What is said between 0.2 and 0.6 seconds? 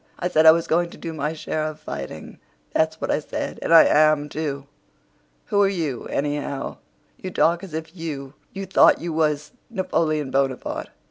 said I